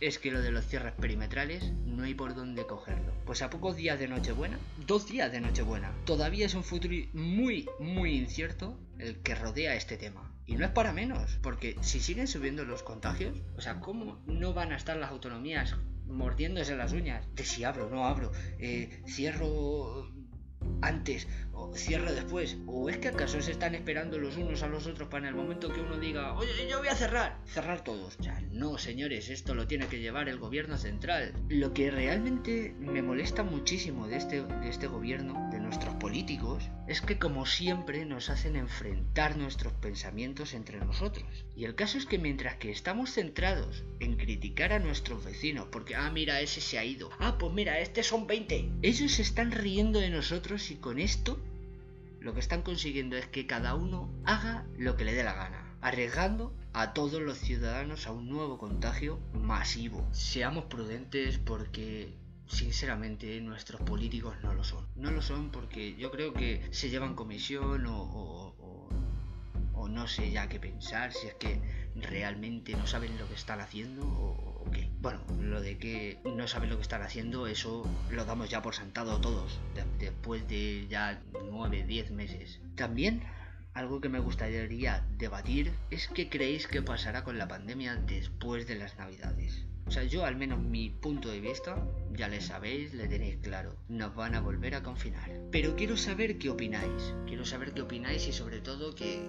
es 0.00 0.18
que 0.18 0.30
lo 0.30 0.40
de 0.40 0.50
los 0.50 0.66
cierres 0.66 0.94
perimetrales 0.94 1.72
no 1.84 2.04
hay 2.04 2.14
por 2.14 2.34
dónde 2.34 2.66
cogerlo. 2.66 3.12
Pues 3.26 3.42
a 3.42 3.50
pocos 3.50 3.76
días 3.76 3.98
de 3.98 4.08
Nochebuena, 4.08 4.58
dos 4.86 5.06
días 5.06 5.30
de 5.30 5.40
Nochebuena, 5.40 5.92
todavía 6.04 6.46
es 6.46 6.54
un 6.54 6.64
futuro 6.64 6.94
muy, 7.12 7.68
muy 7.78 8.14
incierto 8.16 8.78
el 8.98 9.16
que 9.20 9.34
rodea 9.34 9.74
este 9.74 9.96
tema. 9.96 10.32
Y 10.46 10.56
no 10.56 10.64
es 10.64 10.72
para 10.72 10.92
menos, 10.92 11.38
porque 11.42 11.76
si 11.80 12.00
siguen 12.00 12.26
subiendo 12.26 12.64
los 12.64 12.82
contagios, 12.82 13.36
o 13.56 13.60
sea, 13.60 13.78
¿cómo 13.80 14.20
no 14.26 14.52
van 14.52 14.72
a 14.72 14.76
estar 14.76 14.96
las 14.96 15.10
autonomías 15.10 15.76
mordiéndose 16.06 16.74
las 16.74 16.92
uñas 16.92 17.24
de 17.34 17.44
si 17.44 17.62
abro 17.62 17.88
no 17.88 18.06
abro? 18.06 18.32
Eh, 18.58 19.02
cierro 19.06 20.10
antes 20.82 21.26
o 21.52 21.74
cierro 21.74 22.12
después? 22.12 22.56
¿O 22.66 22.88
es 22.88 22.98
que 22.98 23.08
acaso 23.08 23.40
se 23.40 23.52
están 23.52 23.74
esperando 23.74 24.18
los 24.18 24.36
unos 24.36 24.62
a 24.62 24.68
los 24.68 24.86
otros 24.86 25.08
para 25.08 25.28
en 25.28 25.34
el 25.34 25.40
momento 25.40 25.72
que 25.72 25.80
uno 25.80 25.98
diga, 25.98 26.34
oye, 26.34 26.50
yo 26.68 26.78
voy 26.78 26.88
a 26.88 26.94
cerrar? 26.94 27.38
Cerrar 27.46 27.84
todos. 27.84 28.16
O 28.18 28.52
no, 28.52 28.78
señores, 28.78 29.28
esto 29.28 29.54
lo 29.54 29.66
tiene 29.66 29.86
que 29.86 30.00
llevar 30.00 30.28
el 30.28 30.38
gobierno 30.38 30.78
central. 30.78 31.34
Lo 31.48 31.72
que 31.72 31.90
realmente 31.90 32.74
me 32.78 33.02
molesta 33.02 33.42
muchísimo 33.42 34.06
de 34.06 34.16
este, 34.16 34.42
de 34.42 34.68
este 34.68 34.86
gobierno, 34.86 35.48
de 35.50 35.60
nuestros 35.60 35.94
políticos, 35.94 36.68
es 36.88 37.00
que 37.00 37.18
como 37.18 37.46
siempre 37.46 38.04
nos 38.04 38.30
hacen 38.30 38.56
enfrentar 38.56 39.36
nuestros 39.36 39.72
pensamientos 39.74 40.54
entre 40.54 40.78
nosotros. 40.78 41.44
Y 41.54 41.64
el 41.64 41.74
caso 41.74 41.98
es 41.98 42.06
que 42.06 42.18
mientras 42.18 42.56
que 42.56 42.70
estamos 42.70 43.12
centrados 43.12 43.84
en 44.00 44.16
criticar 44.16 44.72
a 44.72 44.78
nuestros 44.78 45.24
vecinos, 45.24 45.68
porque, 45.70 45.94
ah, 45.94 46.10
mira, 46.10 46.40
ese 46.40 46.60
se 46.60 46.78
ha 46.78 46.84
ido. 46.84 47.10
Ah, 47.18 47.36
pues 47.38 47.52
mira, 47.52 47.78
este 47.80 48.02
son 48.02 48.26
20. 48.26 48.70
Ellos 48.82 49.12
se 49.12 49.22
están 49.22 49.52
riendo 49.52 50.00
de 50.00 50.10
nosotros 50.10 50.49
y 50.50 50.76
con 50.76 50.98
esto 50.98 51.38
lo 52.18 52.34
que 52.34 52.40
están 52.40 52.62
consiguiendo 52.62 53.16
es 53.16 53.26
que 53.26 53.46
cada 53.46 53.76
uno 53.76 54.10
haga 54.24 54.66
lo 54.76 54.96
que 54.96 55.04
le 55.04 55.14
dé 55.14 55.22
la 55.22 55.34
gana, 55.34 55.76
arriesgando 55.80 56.52
a 56.72 56.92
todos 56.92 57.22
los 57.22 57.38
ciudadanos 57.38 58.08
a 58.08 58.12
un 58.12 58.28
nuevo 58.28 58.58
contagio 58.58 59.20
masivo. 59.32 60.04
Seamos 60.10 60.64
prudentes 60.64 61.38
porque 61.38 62.12
sinceramente 62.48 63.40
nuestros 63.40 63.80
políticos 63.82 64.34
no 64.42 64.52
lo 64.52 64.64
son. 64.64 64.88
No 64.96 65.12
lo 65.12 65.22
son 65.22 65.52
porque 65.52 65.94
yo 65.94 66.10
creo 66.10 66.34
que 66.34 66.66
se 66.72 66.90
llevan 66.90 67.14
comisión 67.14 67.86
o, 67.86 68.56
no 69.88 70.06
sé 70.06 70.30
ya 70.30 70.48
qué 70.48 70.60
pensar, 70.60 71.12
si 71.12 71.26
es 71.26 71.34
que 71.34 71.60
realmente 71.94 72.74
no 72.74 72.86
saben 72.86 73.18
lo 73.18 73.28
que 73.28 73.34
están 73.34 73.60
haciendo 73.60 74.06
o, 74.06 74.70
qué. 74.72 74.90
Bueno, 75.00 75.20
lo 75.40 75.60
de 75.60 75.78
que 75.78 76.18
no 76.24 76.46
saben 76.46 76.70
lo 76.70 76.76
que 76.76 76.82
están 76.82 77.02
haciendo, 77.02 77.46
eso 77.46 77.88
lo 78.10 78.24
damos 78.24 78.50
ya 78.50 78.62
por 78.62 78.74
sentado 78.74 79.20
todos, 79.20 79.58
después 79.98 80.46
de 80.48 80.86
ya 80.88 81.22
9, 81.50 81.84
10 81.84 82.10
meses. 82.12 82.60
También 82.76 83.22
algo 83.74 84.00
que 84.00 84.08
me 84.08 84.18
gustaría 84.18 85.04
debatir 85.16 85.72
es 85.90 86.08
qué 86.08 86.28
creéis 86.28 86.66
que 86.66 86.82
pasará 86.82 87.24
con 87.24 87.38
la 87.38 87.48
pandemia 87.48 87.96
después 87.96 88.66
de 88.66 88.74
las 88.74 88.96
navidades. 88.98 89.64
O 89.86 89.92
sea, 89.92 90.04
yo 90.04 90.24
al 90.24 90.36
menos 90.36 90.60
mi 90.60 90.90
punto 90.90 91.30
de 91.30 91.40
vista, 91.40 91.76
ya 92.12 92.28
le 92.28 92.40
sabéis, 92.40 92.94
le 92.94 93.08
tenéis 93.08 93.38
claro, 93.42 93.76
nos 93.88 94.14
van 94.14 94.34
a 94.34 94.40
volver 94.40 94.74
a 94.74 94.82
confinar. 94.82 95.30
Pero 95.50 95.74
quiero 95.74 95.96
saber 95.96 96.38
qué 96.38 96.50
opináis, 96.50 97.14
quiero 97.26 97.44
saber 97.44 97.72
qué 97.72 97.82
opináis 97.82 98.26
y 98.28 98.32
sobre 98.32 98.60
todo 98.60 98.94
que, 98.94 99.20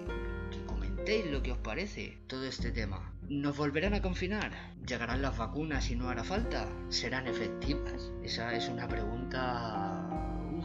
comentéis 1.02 1.32
lo 1.32 1.42
que 1.42 1.50
os 1.50 1.58
parece 1.58 2.18
todo 2.28 2.44
este 2.46 2.70
tema. 2.70 3.12
¿Nos 3.28 3.56
volverán 3.56 3.92
a 3.92 4.02
confinar? 4.02 4.52
¿Llegarán 4.86 5.20
las 5.20 5.36
vacunas 5.36 5.90
y 5.90 5.96
no 5.96 6.08
hará 6.08 6.22
falta? 6.22 6.68
¿Serán 6.90 7.26
efectivas? 7.26 8.12
Esa 8.22 8.54
es 8.54 8.68
una 8.68 8.86
pregunta 8.86 10.62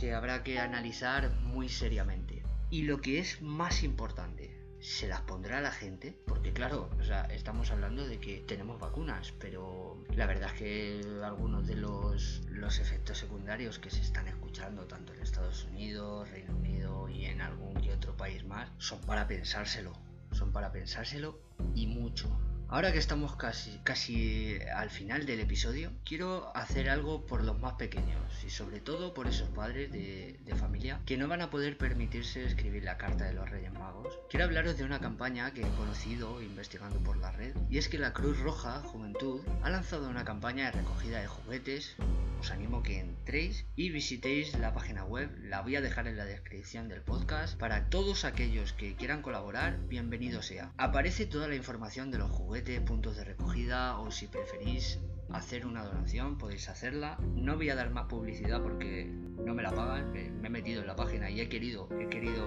que 0.00 0.14
habrá 0.14 0.42
que 0.42 0.58
analizar 0.58 1.34
muy 1.42 1.68
seriamente. 1.68 2.42
Y 2.70 2.84
lo 2.84 3.02
que 3.02 3.18
es 3.18 3.42
más 3.42 3.82
importante, 3.82 4.56
¿se 4.82 5.06
las 5.06 5.20
pondrá 5.22 5.60
la 5.60 5.70
gente? 5.70 6.18
Porque 6.26 6.52
claro, 6.52 6.90
o 7.00 7.04
sea, 7.04 7.22
estamos 7.26 7.70
hablando 7.70 8.06
de 8.06 8.18
que 8.18 8.40
tenemos 8.40 8.80
vacunas, 8.80 9.32
pero 9.38 10.04
la 10.14 10.26
verdad 10.26 10.50
es 10.52 10.58
que 10.58 11.00
algunos 11.24 11.66
de 11.68 11.76
los, 11.76 12.42
los 12.48 12.80
efectos 12.80 13.18
secundarios 13.18 13.78
que 13.78 13.90
se 13.90 14.00
están 14.00 14.26
escuchando 14.26 14.86
tanto 14.86 15.14
en 15.14 15.20
Estados 15.20 15.64
Unidos, 15.64 16.28
Reino 16.30 16.56
Unido 16.56 17.08
y 17.08 17.26
en 17.26 17.40
algún 17.40 17.74
que 17.80 17.92
otro 17.92 18.16
país 18.16 18.44
más 18.44 18.70
son 18.78 19.00
para 19.02 19.28
pensárselo. 19.28 19.92
Son 20.32 20.50
para 20.50 20.72
pensárselo 20.72 21.38
y 21.74 21.86
mucho. 21.86 22.28
Ahora 22.72 22.90
que 22.90 22.98
estamos 22.98 23.36
casi, 23.36 23.78
casi 23.84 24.56
al 24.74 24.88
final 24.88 25.26
del 25.26 25.40
episodio, 25.40 25.92
quiero 26.06 26.56
hacer 26.56 26.88
algo 26.88 27.26
por 27.26 27.44
los 27.44 27.60
más 27.60 27.74
pequeños 27.74 28.42
y 28.46 28.48
sobre 28.48 28.80
todo 28.80 29.12
por 29.12 29.26
esos 29.26 29.50
padres 29.50 29.92
de, 29.92 30.40
de, 30.42 30.54
familia 30.54 30.98
que 31.04 31.18
no 31.18 31.28
van 31.28 31.42
a 31.42 31.50
poder 31.50 31.76
permitirse 31.76 32.46
escribir 32.46 32.82
la 32.84 32.96
carta 32.96 33.26
de 33.26 33.34
los 33.34 33.50
Reyes 33.50 33.74
Magos. 33.74 34.18
Quiero 34.30 34.46
hablaros 34.46 34.78
de 34.78 34.84
una 34.84 35.00
campaña 35.00 35.52
que 35.52 35.60
he 35.60 35.68
conocido 35.76 36.40
investigando 36.40 36.98
por 37.00 37.18
la 37.18 37.30
red 37.30 37.54
y 37.68 37.76
es 37.76 37.90
que 37.90 37.98
la 37.98 38.14
Cruz 38.14 38.40
Roja 38.40 38.80
Juventud 38.80 39.42
ha 39.62 39.68
lanzado 39.68 40.08
una 40.08 40.24
campaña 40.24 40.64
de 40.64 40.78
recogida 40.78 41.20
de 41.20 41.26
juguetes. 41.26 41.96
Os 42.40 42.50
animo 42.50 42.82
que 42.82 42.98
entréis 42.98 43.66
y 43.76 43.90
visitéis 43.90 44.58
la 44.58 44.72
página 44.72 45.04
web, 45.04 45.30
la 45.42 45.60
voy 45.60 45.76
a 45.76 45.80
dejar 45.80 46.08
en 46.08 46.16
la 46.16 46.24
descripción 46.24 46.88
del 46.88 47.02
podcast. 47.02 47.56
Para 47.56 47.88
todos 47.90 48.24
aquellos 48.24 48.72
que 48.72 48.96
quieran 48.96 49.22
colaborar, 49.22 49.78
bienvenido 49.88 50.42
sea. 50.42 50.72
Aparece 50.76 51.26
toda 51.26 51.46
la 51.46 51.54
información 51.54 52.10
de 52.10 52.18
los 52.18 52.30
juguetes 52.30 52.61
puntos 52.62 53.16
de 53.16 53.24
recogida 53.24 53.98
o 53.98 54.10
si 54.10 54.28
preferís 54.28 54.98
hacer 55.32 55.66
una 55.66 55.84
donación 55.84 56.38
podéis 56.38 56.68
hacerla. 56.68 57.18
No 57.34 57.56
voy 57.56 57.70
a 57.70 57.74
dar 57.74 57.90
más 57.90 58.06
publicidad 58.06 58.62
porque 58.62 59.06
no 59.06 59.54
me 59.54 59.62
la 59.62 59.72
pagan. 59.72 60.12
Me, 60.12 60.26
he 60.26 60.50
metido 60.50 60.80
en 60.80 60.86
la 60.86 60.96
página 60.96 61.30
y 61.30 61.40
he 61.40 61.48
querido, 61.48 61.88
he 61.98 62.08
querido 62.08 62.44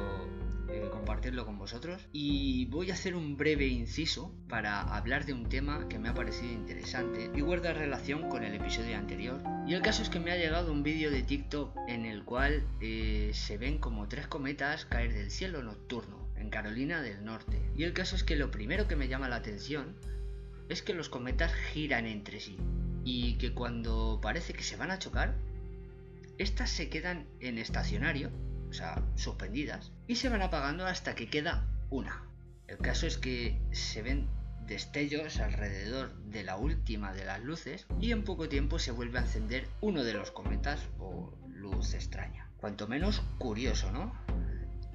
eh, 0.69 0.87
compartirlo 0.91 1.45
con 1.45 1.57
vosotros. 1.57 2.07
Y 2.11 2.65
voy 2.65 2.91
a 2.91 2.93
hacer 2.93 3.15
un 3.15 3.37
breve 3.37 3.67
inciso 3.67 4.33
para 4.47 4.81
hablar 4.81 5.25
de 5.25 5.33
un 5.33 5.49
tema 5.49 5.87
que 5.89 5.99
me 5.99 6.09
ha 6.09 6.13
parecido 6.13 6.53
interesante 6.53 7.31
y 7.35 7.41
guarda 7.41 7.73
relación 7.73 8.29
con 8.29 8.43
el 8.43 8.55
episodio 8.55 8.97
anterior. 8.97 9.41
Y 9.67 9.73
el 9.73 9.81
caso 9.81 10.03
es 10.03 10.09
que 10.09 10.19
me 10.19 10.31
ha 10.31 10.37
llegado 10.37 10.71
un 10.71 10.83
vídeo 10.83 11.11
de 11.11 11.23
TikTok 11.23 11.75
en 11.87 12.05
el 12.05 12.23
cual 12.23 12.67
eh, 12.81 13.31
se 13.33 13.57
ven 13.57 13.79
como 13.79 14.07
tres 14.07 14.27
cometas 14.27 14.85
caer 14.85 15.13
del 15.13 15.31
cielo 15.31 15.61
nocturno 15.63 16.24
Carolina 16.49 17.01
del 17.01 17.23
Norte. 17.23 17.61
Y 17.75 17.83
el 17.83 17.93
caso 17.93 18.15
es 18.15 18.23
que 18.23 18.35
lo 18.35 18.51
primero 18.51 18.87
que 18.87 18.95
me 18.95 19.07
llama 19.07 19.29
la 19.29 19.37
atención 19.37 19.95
es 20.69 20.81
que 20.81 20.93
los 20.93 21.09
cometas 21.09 21.53
giran 21.53 22.05
entre 22.05 22.39
sí 22.39 22.57
y 23.03 23.37
que 23.37 23.53
cuando 23.53 24.19
parece 24.21 24.53
que 24.53 24.63
se 24.63 24.77
van 24.77 24.91
a 24.91 24.99
chocar, 24.99 25.35
estas 26.37 26.69
se 26.69 26.89
quedan 26.89 27.27
en 27.39 27.57
estacionario, 27.57 28.31
o 28.69 28.73
sea, 28.73 29.01
suspendidas, 29.15 29.91
y 30.07 30.15
se 30.15 30.29
van 30.29 30.41
apagando 30.41 30.85
hasta 30.85 31.15
que 31.15 31.29
queda 31.29 31.65
una. 31.89 32.23
El 32.67 32.77
caso 32.79 33.05
es 33.05 33.17
que 33.17 33.61
se 33.71 34.01
ven 34.01 34.27
destellos 34.65 35.39
alrededor 35.39 36.15
de 36.25 36.43
la 36.43 36.57
última 36.57 37.13
de 37.13 37.25
las 37.25 37.43
luces 37.43 37.85
y 38.01 38.11
en 38.11 38.23
poco 38.23 38.49
tiempo 38.49 38.79
se 38.79 38.91
vuelve 38.91 39.19
a 39.19 39.21
encender 39.21 39.67
uno 39.81 40.03
de 40.03 40.13
los 40.13 40.31
cometas 40.31 40.79
o 40.97 41.37
luz 41.47 41.93
extraña. 41.93 42.49
Cuanto 42.57 42.87
menos 42.87 43.21
curioso, 43.37 43.91
¿no? 43.91 44.24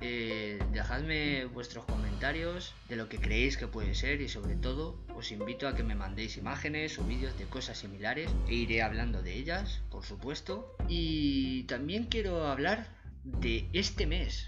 Eh, 0.03 0.59
dejadme 0.73 1.45
vuestros 1.45 1.85
comentarios 1.85 2.75
de 2.89 2.97
lo 2.97 3.09
que 3.09 3.19
creéis 3.19 3.59
que 3.59 3.67
puede 3.67 3.95
ser 3.95 4.23
y 4.23 4.29
sobre 4.29 4.55
todo 4.55 4.99
os 5.15 5.31
invito 5.31 5.69
a 5.69 5.75
que 5.75 5.83
me 5.83 5.95
mandéis 5.95 6.39
imágenes 6.39 6.99
o 6.99 7.05
vídeos 7.05 7.37
de 7.39 7.45
cosas 7.45 7.79
similares 7.79 8.31
e 8.49 8.55
iré 8.55 8.81
hablando 8.83 9.23
de 9.23 9.35
ellas, 9.35 9.83
por 9.91 10.05
supuesto. 10.05 10.75
Y 10.89 11.65
también 11.65 12.05
quiero 12.05 12.47
hablar 12.47 12.87
de 13.25 13.69
este 13.75 14.07
mes. 14.07 14.47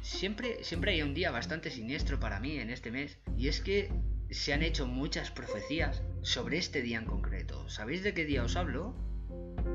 Siempre, 0.00 0.64
siempre 0.64 0.92
hay 0.92 1.02
un 1.02 1.12
día 1.12 1.30
bastante 1.30 1.70
siniestro 1.70 2.18
para 2.18 2.40
mí 2.40 2.58
en 2.58 2.70
este 2.70 2.90
mes 2.90 3.18
y 3.36 3.48
es 3.48 3.60
que 3.60 3.90
se 4.30 4.52
han 4.52 4.62
hecho 4.62 4.86
muchas 4.86 5.30
profecías 5.30 6.02
sobre 6.22 6.58
este 6.58 6.80
día 6.82 6.98
en 6.98 7.04
concreto. 7.04 7.68
¿Sabéis 7.68 8.02
de 8.02 8.14
qué 8.14 8.24
día 8.24 8.42
os 8.42 8.56
hablo? 8.56 8.94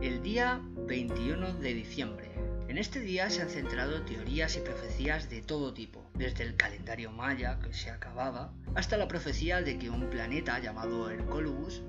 El 0.01 0.23
día 0.23 0.59
21 0.87 1.53
de 1.55 1.73
diciembre. 1.73 2.42
En 2.73 2.79
este 2.79 3.01
día 3.01 3.29
se 3.29 3.43
han 3.43 3.49
centrado 3.49 4.01
teorías 4.01 4.57
y 4.57 4.61
profecías 4.61 5.29
de 5.29 5.43
todo 5.43 5.75
tipo, 5.75 6.09
desde 6.15 6.43
el 6.43 6.55
calendario 6.55 7.11
maya, 7.11 7.59
que 7.59 7.71
se 7.71 7.91
acababa, 7.91 8.51
hasta 8.73 8.97
la 8.97 9.07
profecía 9.07 9.61
de 9.61 9.77
que 9.77 9.91
un 9.91 10.09
planeta 10.09 10.57
llamado 10.57 11.07
Hercolubus 11.11 11.83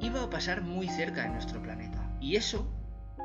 iba 0.00 0.22
a 0.22 0.30
pasar 0.30 0.62
muy 0.62 0.86
cerca 0.86 1.24
de 1.24 1.30
nuestro 1.30 1.60
planeta. 1.60 2.16
Y 2.20 2.36
eso, 2.36 2.72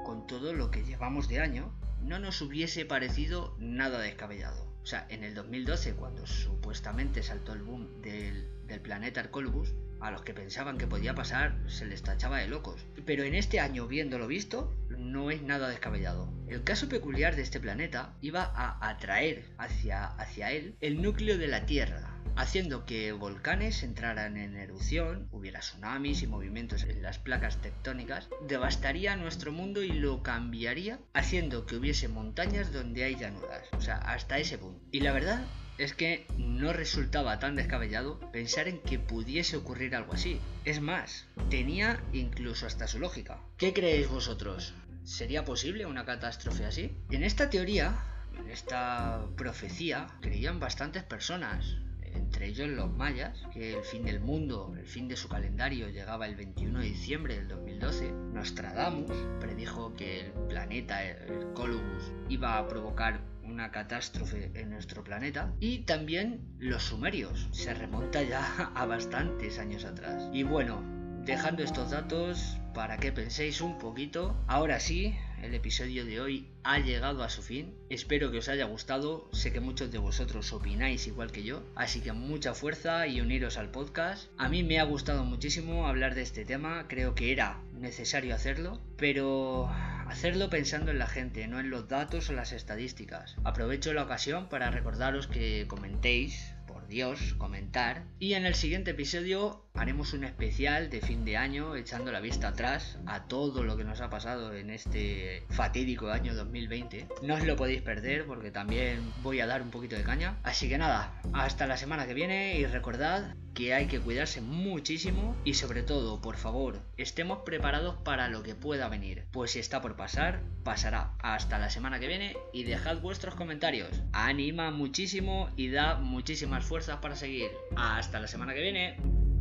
con 0.03 0.25
todo 0.25 0.53
lo 0.53 0.71
que 0.71 0.83
llevamos 0.83 1.27
de 1.27 1.41
año, 1.41 1.77
no 2.01 2.17
nos 2.17 2.41
hubiese 2.41 2.85
parecido 2.85 3.55
nada 3.59 3.99
descabellado. 3.99 4.74
O 4.85 4.87
sea, 4.87 5.07
en 5.09 5.23
el 5.23 5.33
2012, 5.33 5.95
cuando 5.95 6.27
supuestamente 6.27 7.23
saltó 7.23 7.53
el 7.53 7.63
boom 7.63 8.03
del, 8.03 8.47
del 8.67 8.79
planeta 8.81 9.19
Arcolubus, 9.19 9.73
a 9.99 10.11
los 10.11 10.21
que 10.21 10.35
pensaban 10.35 10.77
que 10.77 10.85
podía 10.85 11.15
pasar 11.15 11.57
se 11.65 11.87
les 11.87 12.03
tachaba 12.03 12.37
de 12.37 12.47
locos. 12.47 12.85
Pero 13.03 13.23
en 13.23 13.33
este 13.33 13.59
año, 13.59 13.87
viéndolo 13.87 14.27
visto, 14.27 14.71
no 14.89 15.31
es 15.31 15.41
nada 15.41 15.69
descabellado. 15.69 16.31
El 16.47 16.63
caso 16.63 16.87
peculiar 16.87 17.35
de 17.35 17.41
este 17.41 17.59
planeta 17.59 18.13
iba 18.21 18.43
a 18.43 18.87
atraer 18.87 19.45
hacia, 19.57 20.05
hacia 20.05 20.51
él 20.51 20.75
el 20.81 21.01
núcleo 21.01 21.39
de 21.39 21.47
la 21.47 21.65
Tierra, 21.65 22.14
haciendo 22.35 22.85
que 22.85 23.11
volcanes 23.11 23.83
entraran 23.83 24.37
en 24.37 24.55
erupción, 24.55 25.27
hubiera 25.31 25.59
tsunamis 25.59 26.21
y 26.21 26.27
movimientos 26.27 26.83
en 26.83 27.01
las 27.01 27.19
placas 27.19 27.61
tectónicas, 27.61 28.29
devastaría 28.47 29.15
nuestro 29.15 29.51
mundo 29.51 29.83
y 29.83 29.91
lo 29.91 30.23
cambiaría, 30.23 30.99
haciendo 31.13 31.65
que 31.65 31.75
hubiese 31.75 32.07
montañas 32.07 32.73
donde 32.73 33.03
hay 33.03 33.15
llanuras, 33.15 33.67
o 33.73 33.81
sea, 33.81 33.97
hasta 33.97 34.37
ese 34.39 34.57
punto. 34.57 34.81
Y 34.91 34.99
la 35.01 35.13
verdad 35.13 35.45
es 35.77 35.93
que 35.93 36.25
no 36.37 36.71
resultaba 36.73 37.39
tan 37.39 37.55
descabellado 37.55 38.19
pensar 38.31 38.67
en 38.67 38.79
que 38.79 38.99
pudiese 38.99 39.57
ocurrir 39.57 39.95
algo 39.95 40.13
así. 40.13 40.39
Es 40.63 40.79
más, 40.79 41.25
tenía 41.49 42.01
incluso 42.13 42.65
hasta 42.65 42.87
su 42.87 42.99
lógica. 42.99 43.39
¿Qué 43.57 43.73
creéis 43.73 44.09
vosotros? 44.09 44.73
¿Sería 45.03 45.45
posible 45.45 45.85
una 45.85 46.05
catástrofe 46.05 46.65
así? 46.65 46.97
En 47.11 47.23
esta 47.23 47.49
teoría, 47.49 48.03
en 48.39 48.49
esta 48.49 49.25
profecía, 49.35 50.07
creían 50.21 50.59
bastantes 50.59 51.03
personas 51.03 51.77
entre 52.15 52.47
ellos 52.47 52.69
los 52.69 52.91
mayas, 52.91 53.41
que 53.53 53.77
el 53.77 53.83
fin 53.83 54.05
del 54.05 54.19
mundo, 54.19 54.73
el 54.77 54.85
fin 54.85 55.07
de 55.07 55.15
su 55.15 55.27
calendario 55.29 55.89
llegaba 55.89 56.27
el 56.27 56.35
21 56.35 56.79
de 56.79 56.85
diciembre 56.85 57.35
del 57.35 57.47
2012. 57.47 58.11
Nostradamus 58.33 59.11
predijo 59.39 59.93
que 59.95 60.27
el 60.27 60.31
planeta, 60.47 61.03
el 61.03 61.53
Colubus, 61.53 62.11
iba 62.29 62.57
a 62.57 62.67
provocar 62.67 63.21
una 63.43 63.71
catástrofe 63.71 64.51
en 64.55 64.69
nuestro 64.69 65.03
planeta 65.03 65.53
y 65.59 65.79
también 65.79 66.41
los 66.59 66.83
sumerios 66.83 67.47
se 67.51 67.73
remonta 67.73 68.23
ya 68.23 68.71
a 68.75 68.85
bastantes 68.85 69.59
años 69.59 69.85
atrás 69.85 70.29
y 70.33 70.43
bueno 70.43 70.81
dejando 71.25 71.63
estos 71.63 71.91
datos 71.91 72.57
para 72.73 72.97
que 72.97 73.11
penséis 73.11 73.61
un 73.61 73.77
poquito 73.77 74.35
ahora 74.47 74.79
sí 74.79 75.15
el 75.41 75.53
episodio 75.53 76.05
de 76.05 76.19
hoy 76.19 76.47
ha 76.63 76.79
llegado 76.79 77.23
a 77.23 77.29
su 77.29 77.41
fin. 77.41 77.75
Espero 77.89 78.31
que 78.31 78.39
os 78.39 78.49
haya 78.49 78.65
gustado. 78.65 79.29
Sé 79.31 79.51
que 79.51 79.59
muchos 79.59 79.91
de 79.91 79.97
vosotros 79.97 80.51
opináis 80.53 81.07
igual 81.07 81.31
que 81.31 81.43
yo. 81.43 81.63
Así 81.75 82.01
que 82.01 82.11
mucha 82.13 82.53
fuerza 82.53 83.07
y 83.07 83.21
uniros 83.21 83.57
al 83.57 83.71
podcast. 83.71 84.29
A 84.37 84.49
mí 84.49 84.63
me 84.63 84.79
ha 84.79 84.83
gustado 84.83 85.23
muchísimo 85.23 85.87
hablar 85.87 86.15
de 86.15 86.21
este 86.21 86.45
tema. 86.45 86.87
Creo 86.87 87.15
que 87.15 87.31
era 87.31 87.61
necesario 87.73 88.35
hacerlo. 88.35 88.81
Pero 88.97 89.69
hacerlo 90.07 90.49
pensando 90.49 90.91
en 90.91 90.99
la 90.99 91.07
gente, 91.07 91.47
no 91.47 91.59
en 91.59 91.69
los 91.69 91.87
datos 91.87 92.29
o 92.29 92.33
las 92.33 92.51
estadísticas. 92.51 93.35
Aprovecho 93.43 93.93
la 93.93 94.03
ocasión 94.03 94.49
para 94.49 94.71
recordaros 94.71 95.27
que 95.27 95.65
comentéis 95.67 96.55
Dios, 96.87 97.33
comentar. 97.37 98.03
Y 98.19 98.33
en 98.33 98.45
el 98.45 98.55
siguiente 98.55 98.91
episodio 98.91 99.64
haremos 99.75 100.13
un 100.13 100.23
especial 100.23 100.89
de 100.89 101.01
fin 101.01 101.25
de 101.25 101.37
año 101.37 101.75
echando 101.75 102.11
la 102.11 102.19
vista 102.19 102.49
atrás 102.49 102.97
a 103.05 103.25
todo 103.25 103.63
lo 103.63 103.77
que 103.77 103.83
nos 103.83 104.01
ha 104.01 104.09
pasado 104.09 104.53
en 104.53 104.69
este 104.69 105.43
fatídico 105.49 106.09
año 106.09 106.33
2020. 106.33 107.07
No 107.21 107.35
os 107.35 107.45
lo 107.45 107.55
podéis 107.55 107.81
perder 107.81 108.25
porque 108.25 108.51
también 108.51 109.01
voy 109.21 109.39
a 109.39 109.47
dar 109.47 109.61
un 109.61 109.71
poquito 109.71 109.95
de 109.95 110.03
caña. 110.03 110.37
Así 110.43 110.69
que 110.69 110.77
nada, 110.77 111.21
hasta 111.33 111.67
la 111.67 111.77
semana 111.77 112.07
que 112.07 112.13
viene 112.13 112.57
y 112.57 112.65
recordad 112.65 113.35
que 113.53 113.73
hay 113.73 113.87
que 113.87 114.01
cuidarse 114.01 114.41
muchísimo 114.41 115.35
y 115.45 115.53
sobre 115.53 115.81
todo, 115.81 116.21
por 116.21 116.35
favor, 116.35 116.81
estemos 116.97 117.39
preparados 117.45 117.95
para 118.03 118.27
lo 118.27 118.43
que 118.43 118.53
pueda 118.53 118.89
venir. 118.89 119.25
Pues 119.31 119.51
si 119.51 119.59
está 119.59 119.81
por 119.81 119.95
pasar, 119.95 120.41
pasará. 120.63 121.13
Hasta 121.19 121.57
la 121.57 121.69
semana 121.69 121.99
que 121.99 122.07
viene 122.07 122.35
y 122.53 122.63
dejad 122.63 122.99
vuestros 122.99 123.35
comentarios. 123.35 124.01
Anima 124.11 124.71
muchísimo 124.71 125.49
y 125.55 125.69
da 125.69 125.95
muchísimas 125.95 126.65
fuerzas 126.65 126.97
para 126.97 127.15
seguir. 127.15 127.49
Hasta 127.77 128.19
la 128.19 128.27
semana 128.27 128.53
que 128.53 128.61
viene. 128.61 129.34